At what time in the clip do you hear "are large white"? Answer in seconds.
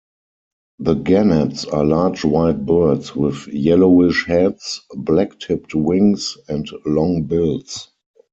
1.65-2.65